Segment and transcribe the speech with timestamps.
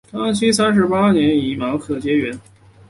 [0.09, 2.41] 康熙三十八年己卯科解元。